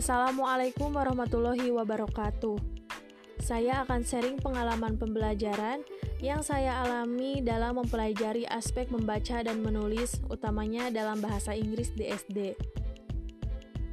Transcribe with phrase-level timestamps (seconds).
[0.00, 2.56] Assalamualaikum warahmatullahi wabarakatuh.
[3.36, 5.84] Saya akan sharing pengalaman pembelajaran
[6.24, 12.56] yang saya alami dalam mempelajari aspek membaca dan menulis, utamanya dalam bahasa Inggris di SD.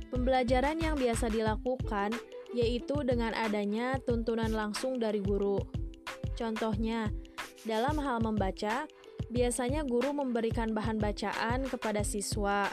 [0.08, 2.16] Pembelajaran yang biasa dilakukan
[2.56, 5.60] yaitu dengan adanya tuntunan langsung dari guru.
[6.40, 7.12] Contohnya,
[7.68, 8.88] dalam hal membaca,
[9.28, 12.72] biasanya guru memberikan bahan bacaan kepada siswa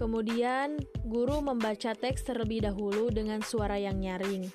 [0.00, 4.48] Kemudian, guru membaca teks terlebih dahulu dengan suara yang nyaring.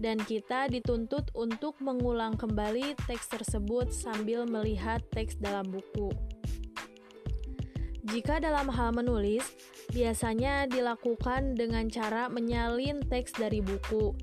[0.00, 6.08] Dan kita dituntut untuk mengulang kembali teks tersebut sambil melihat teks dalam buku.
[8.08, 9.44] Jika dalam hal menulis,
[9.92, 14.16] biasanya dilakukan dengan cara menyalin teks dari buku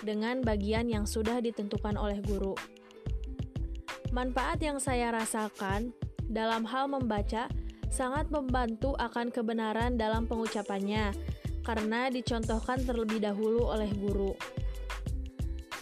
[0.00, 2.56] dengan bagian yang sudah ditentukan oleh guru.
[4.08, 5.92] Manfaat yang saya rasakan
[6.32, 7.48] dalam hal membaca
[7.92, 11.12] sangat membantu akan kebenaran dalam pengucapannya
[11.62, 14.32] karena dicontohkan terlebih dahulu oleh guru.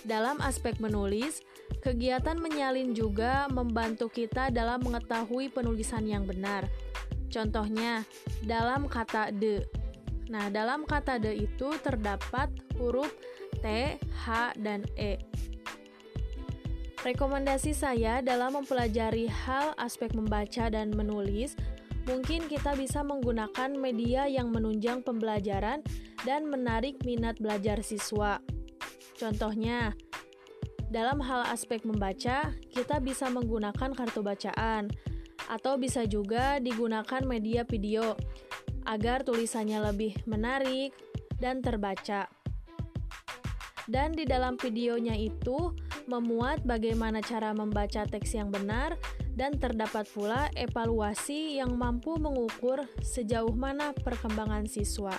[0.05, 1.41] Dalam aspek menulis,
[1.81, 6.69] kegiatan menyalin juga membantu kita dalam mengetahui penulisan yang benar.
[7.31, 8.03] Contohnya,
[8.43, 9.63] dalam kata de.
[10.29, 13.15] Nah, dalam kata de itu terdapat huruf
[13.63, 15.21] T, H, dan E.
[17.01, 21.57] Rekomendasi saya dalam mempelajari hal aspek membaca dan menulis
[22.09, 25.85] mungkin kita bisa menggunakan media yang menunjang pembelajaran
[26.25, 28.41] dan menarik minat belajar siswa.
[29.17, 29.93] Contohnya,
[30.89, 34.89] dalam hal aspek membaca, kita bisa menggunakan kartu bacaan,
[35.51, 38.15] atau bisa juga digunakan media video
[38.87, 40.95] agar tulisannya lebih menarik
[41.43, 42.31] dan terbaca.
[43.91, 45.75] Dan di dalam videonya itu
[46.07, 48.95] memuat bagaimana cara membaca teks yang benar
[49.41, 55.17] dan terdapat pula evaluasi yang mampu mengukur sejauh mana perkembangan siswa.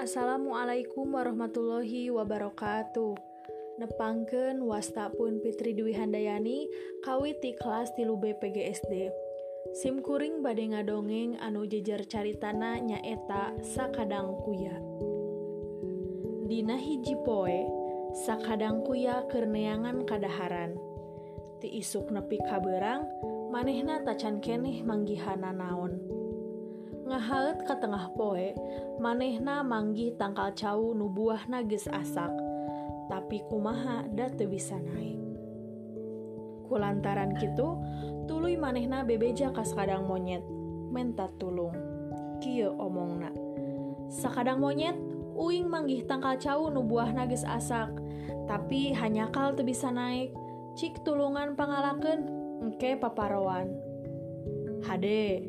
[0.00, 3.20] Assalamualaikum warahmatullahi wabarakatuh.
[3.76, 6.64] Nepangken wastapun Fitri Dwi Handayani
[7.04, 9.28] kawiti kelas tilu BPGSD.
[9.60, 14.72] SIM kuring bade ngadongeng anu jejer caritana nyaeta sakadang kuya.
[16.48, 17.68] Dina hiji poe,
[18.24, 20.80] sakadang kuya kerneangan kadaharan.
[21.60, 23.04] Ti isuk nepi kaberang,
[23.52, 26.00] manehna tacan keneh manggihana naon.
[27.04, 28.56] Ngahaet ka tengah poe,
[28.96, 32.32] manehna manggih tangkal cau nubuah nagis asak.
[33.12, 35.29] Tapi kumaha da teu bisa naik.
[36.70, 37.74] kulantaran gitu
[38.30, 40.46] tuluy manehna bebeja kas kadang monyet
[40.94, 41.74] menta tulung.
[42.38, 43.34] Kieu omongna.
[44.06, 44.94] Sakadang monyet
[45.34, 47.90] uing manggih tangkal cau nu buah nagis asak
[48.46, 50.34] tapi hanya kal bisa naik
[50.74, 52.26] cik tulungan pangalaken
[52.64, 53.70] engke paparowan
[54.80, 55.44] Hade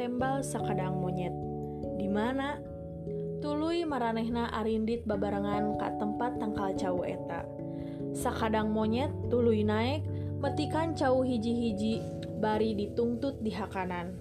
[0.00, 1.36] tembal sakadang monyet.
[2.00, 2.56] Di mana?
[3.44, 7.44] Tuluy maranehna arindit babarengan ka tempat tangkal cau eta.
[8.16, 10.00] Sakadang monyet tuluy naik
[10.38, 12.02] metikan cau hiji-hiji
[12.38, 14.14] bari ditungtut di hakanan.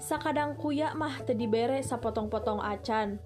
[0.00, 3.20] Sakadang kuya mah tadi bere sapotong-potong acan.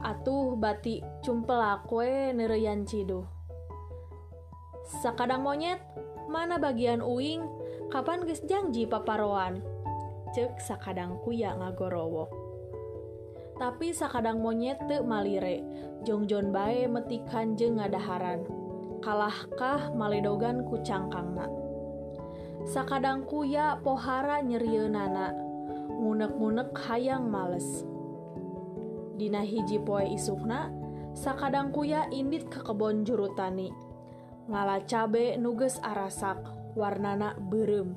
[0.00, 3.36] Atuh bati cumpela kue nereyan cido
[4.86, 5.82] sakadang monyet
[6.30, 7.42] mana bagian uing
[7.90, 9.62] kapan geus janji paparoan?
[10.34, 12.30] Cek sakadang kuya ngagorowok
[13.56, 15.64] tapi sakadang monyet teu malire
[16.04, 18.44] jongjon bae metikan jeung ngadaharan.
[19.06, 21.46] kalahkah maledogan ku cangkangna
[22.66, 25.30] sakadang kuya pohara nyerieunana
[25.96, 27.86] ngunek-ngunek hayang males.
[29.14, 30.74] Dina hiji poe isukna
[31.14, 33.70] sakadang kuya indit ke kebon juru tani
[34.50, 36.42] ngala cabe nuges arasak
[36.74, 37.94] warnana berem.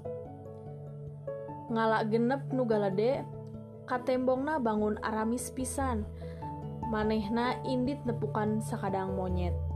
[1.69, 3.21] Ngala genep nugalede,
[3.85, 6.05] katembongna bangun aramis pisan.
[6.89, 9.68] Manehna indit nepukan sakadang monyet.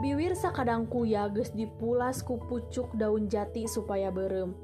[0.00, 4.56] Biwir sakadang kuya geus dipulas ku pucuk daun jati supaya berem.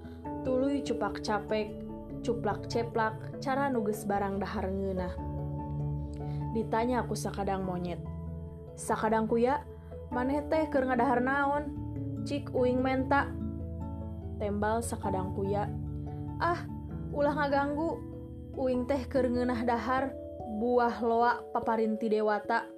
[0.48, 1.76] Tuluy cupak capek,
[2.24, 5.12] cuplak ceplak, cara nuges barang dahar ngeunah.
[6.56, 8.00] Ditanya aku sakadang monyet.
[8.80, 9.60] Sakadang kuya,
[10.08, 11.68] maneh teh keur ngadahar naon?
[12.24, 13.28] Cik uing menta.
[14.40, 15.68] Tembal sakadang kuya.
[16.40, 16.64] Ah,
[17.12, 18.00] ulah ngaganggu.
[18.56, 20.16] Uing teh keur ngeunah dahar
[20.56, 22.75] buah loa paparinti dewata.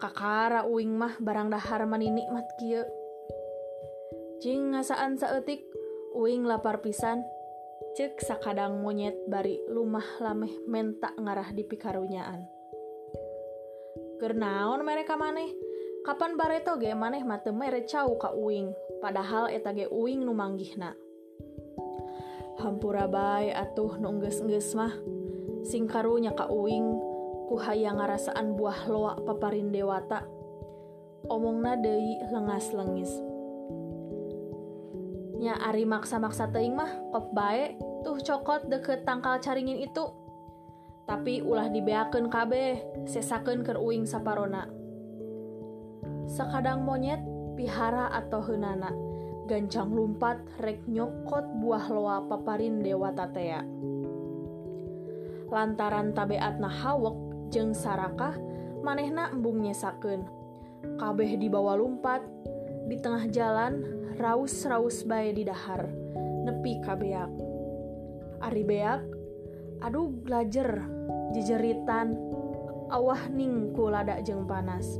[0.00, 2.84] Kakara uing mah barang dahar mani nikmat kia
[4.40, 5.68] cing ngasaan saetik
[6.16, 7.20] uing lapar pisan
[7.92, 12.40] cek sakadang monyet bari lumah lameh mentak ngarah di pikarunyaan.
[14.16, 15.52] Gernaon mereka maneh?
[16.00, 18.72] Kapan bareto ge maneh mate mere cau ka uing
[19.04, 20.96] padahal eta ge uing nu manggihna.
[22.60, 24.96] Hampura bae atuh nu geus mah
[25.68, 27.09] sing karunya ka uing
[27.50, 30.22] ku hayang ngarasaan buah loak paparin dewata.
[31.26, 33.10] Omongna deui lengas lengis.
[35.42, 37.74] Nya ari maksa-maksa teing mah kop bae
[38.06, 40.06] tuh cokot deket tangkal caringin itu.
[41.10, 44.70] Tapi ulah dibeakeun kabeh sesakeun keur uing saparona.
[46.30, 47.18] Sakadang monyet
[47.58, 48.94] pihara atau henana
[49.50, 53.66] gancang lumpat rek nyokot buah loa paparin dewa tatea
[55.50, 58.38] lantaran tabeatna hawek jeng sarakah
[58.80, 60.24] manehna embung nyesakeun.
[60.96, 62.24] Kabeh dibawa lumpat,
[62.88, 63.84] di tengah jalan
[64.16, 65.84] raus-raus bae di dahar,
[66.46, 67.28] nepi ka beak.
[68.40, 69.02] Ari beak,
[69.84, 70.80] aduh glajer,
[71.36, 72.16] jejeritan,
[72.88, 74.96] awah ningku lada jeng panas.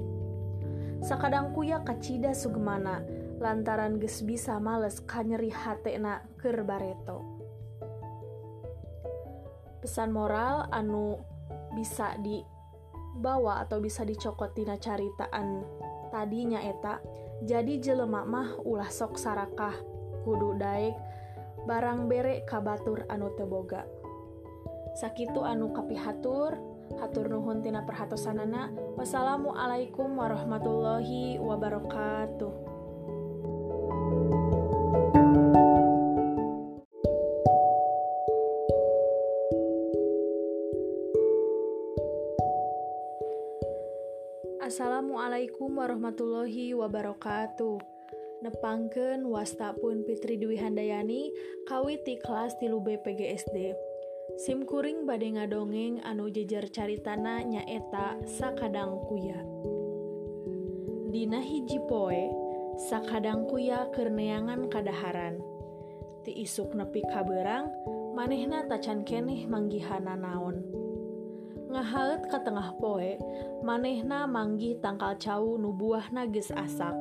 [1.00, 3.00] Sakadang kuya kacida sugemana,
[3.40, 7.24] lantaran geus bisa males kanyeri hatena keur bareto.
[9.80, 11.16] Pesan moral anu
[11.74, 15.64] bisa dibawa atau bisa dicokot tina caritaan
[16.10, 16.98] tadinya eta.
[17.40, 19.74] Jadi jelemak mah ulah sok sarakah.
[20.20, 20.92] Kudu daik
[21.64, 23.84] barang berek kabatur anu teboga
[24.96, 26.60] Sakitu anu kapihatur
[26.98, 28.74] hatur nuhun tina perhatosanana.
[28.98, 32.69] Wassalamualaikum warahmatullahi wabarakatuh
[45.40, 47.80] Assalamualaikum warahmatullahi wabarakatuh.
[48.44, 51.32] Nepangken wasta pun Fitri Dwi Handayani
[51.64, 53.72] kawiti kelas tilu BPGSD.
[54.36, 59.40] Simkuring bade ngadongeng anu jejer caritana nyaeta sakadang kuya.
[61.08, 62.20] Dina hiji poe,
[62.92, 65.40] sakadang kuya kerneangan kadaharan.
[66.20, 67.72] Ti isuk nepi kaberang,
[68.12, 70.79] manehna tacan keneh manggihana naon.
[71.70, 73.14] ngahaet ke tengah poe
[73.62, 76.98] manehna manggih tangkal cau nubuah nages asak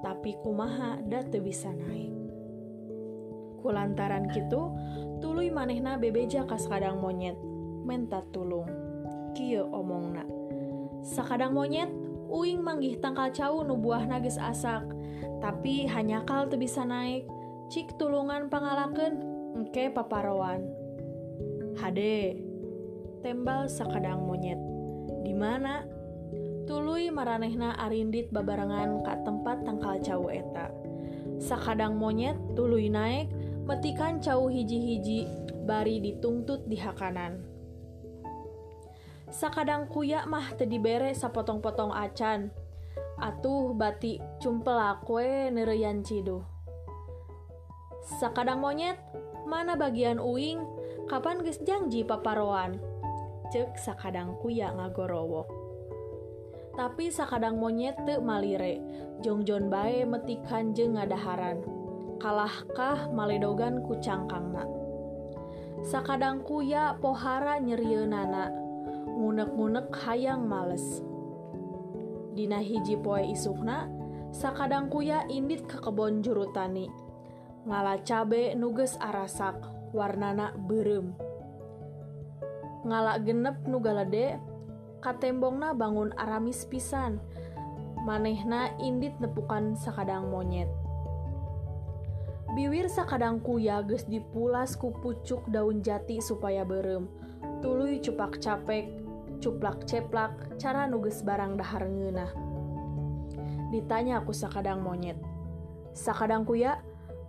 [0.00, 2.08] tapi kumaha da teu bisa naik
[3.60, 4.72] kulantaran gitu
[5.20, 7.36] tuluy manehna bebeja kas kadang monyet
[7.84, 8.68] menta tulung.
[9.36, 10.24] Kieu omongna
[11.04, 11.92] sakadang monyet
[12.32, 14.84] uing manggih tangkal cau nubuah nages asak
[15.44, 17.28] tapi hanya kal teu bisa naik
[17.68, 19.20] cik tulungan pangalakeun
[19.60, 20.64] engke paparoan.
[21.78, 22.49] Hade
[23.20, 24.58] tembal sakadang monyet.
[25.22, 25.84] Di mana?
[26.64, 30.72] Tuluy maranehna arindit babarengan ka tempat tangkal cau eta.
[31.40, 33.32] Sakadang monyet tuluy naik
[33.64, 35.28] metikan cau hiji-hiji
[35.64, 37.44] bari ditungtut di hakanan.
[39.30, 42.50] Sakadang kuya mah tadi bere sapotong-potong acan.
[43.20, 46.60] Atuh bati cumpela kue nereyan ciduh
[48.18, 48.98] sakadang monyet
[49.46, 50.64] mana bagian uing?
[51.06, 52.78] Kapan geus janji paparoan?
[53.50, 55.46] cek sakadang kuya ngagorowok
[56.78, 58.80] tapi sakadang monyet te malire
[59.20, 61.60] jongjon bae metikan jeng ngadaharan
[62.20, 64.68] kalahkah maledogan ku cangkangna.
[65.80, 68.52] Sakadang kuya pohara nyerieunana
[69.08, 71.00] ngunek-ngunek hayang males.
[72.36, 73.88] Dina hiji poe isukna
[74.30, 76.86] sakadang kuya indit ke kebon juru tani
[77.64, 79.56] ngala cabe nuges arasak
[79.96, 81.29] warnana berem.
[82.86, 84.40] ngala genep nugalade
[85.04, 87.20] katembongna bangun aramis pisan.
[88.00, 90.68] Manehna indit nepukan sakadang monyet.
[92.56, 97.06] Biwir sakadang kuya geus dipulas ku pucuk daun jati supaya berem.
[97.60, 98.88] Tuluy cupak capek
[99.40, 102.32] cuplak ceplak cara nuges barang dahar ngeunah.
[103.68, 105.20] Ditanya aku sakadang monyet
[105.92, 106.78] sakadang kuya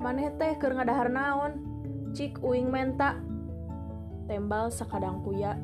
[0.01, 1.51] maneh teh keur ngadahar naon?
[2.13, 3.17] Cik uing menta.
[4.31, 5.59] tembal sakadang kuya.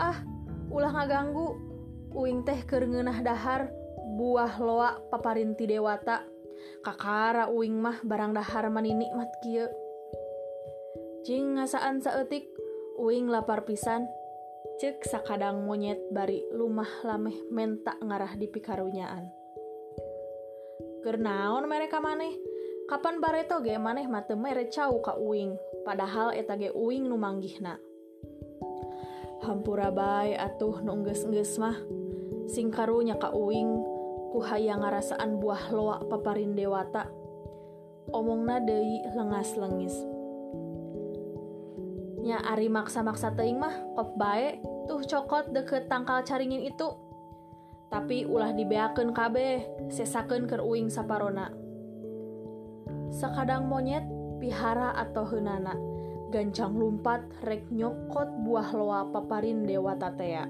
[0.00, 0.24] Ah,
[0.72, 1.68] ulah ngaganggu.
[2.16, 3.68] Uing teh keur ngeunah dahar
[4.16, 6.24] buah loa paparinti dewata.
[6.80, 9.68] Kakara uing mah barang dahar manini mat kieu.
[11.28, 12.48] Jing ngasaan saeutik
[12.96, 14.08] uing lapar pisan.
[14.80, 19.28] Cek sakadang monyet bari lumah lameh menta ngarah di pikarunyaan.
[21.04, 22.32] Gernaon mereka maneh,
[22.90, 25.54] Kapan bareto ge maneh mate mere cau ka uing,
[25.86, 27.78] padahal eta ge uing nu manggihna.
[29.40, 31.76] Hampura bae atuh nungges-ngges mah.
[32.50, 33.70] Sing karunya ka uing
[34.30, 37.08] ku hayang ngarasaan buah loak paparin dewata.
[38.10, 39.96] Omongna deui lengas lengis
[42.20, 46.88] nya ari maksa-maksa teing mah kop bae tuh cokot deket tangkal caringin itu.
[47.90, 51.50] Tapi ulah dibeakeun kabeh sesakeun keur uing saparona.
[53.10, 54.06] Sakadang monyet
[54.38, 55.74] pihara atau henana
[56.30, 60.46] gancang lumpat rek nyokot buah loa paparin dewa tatea.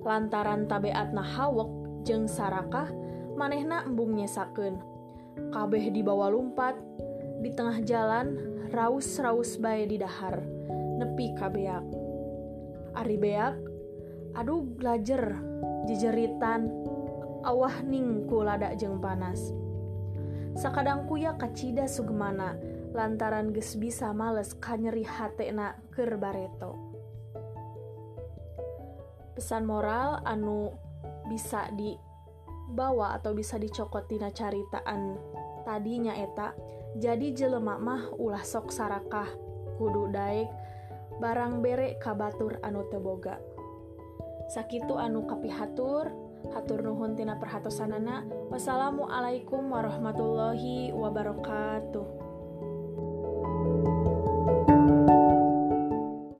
[0.00, 1.68] Lantaran tabeat na hawek
[2.08, 2.88] jeng sarakah,
[3.36, 4.80] manehna embung nyesakeun.
[5.52, 6.80] Kabeh dibawa lumpat,
[7.44, 8.40] di tengah jalan
[8.72, 10.40] raus-raus bae di dahar,
[10.96, 11.84] nepi kabeak.
[12.96, 13.56] Ari beak,
[14.32, 15.36] aduh glajer,
[15.84, 16.72] jejeritan,
[17.44, 19.52] awah ning ku ladak jeng panas.
[20.56, 22.56] Sakadang kuya kacida sugemana,
[22.90, 26.74] lantaran ges bisa males kanyeri hatena keur bareto.
[29.34, 30.74] Pesan moral anu
[31.30, 35.16] bisa dibawa atau bisa dicokot tina caritaan
[35.62, 36.52] tadinya eta
[36.98, 39.30] jadi jelemak mah ulah sok sarakah
[39.78, 40.50] kudu daik
[41.22, 43.38] barang berek kabatur anu teboga
[44.50, 46.10] sakitu anu kapihatur
[46.48, 48.24] hatur nuhun tina perhatosanana.
[48.48, 52.29] Wassalamualaikum warahmatullahi wabarakatuh.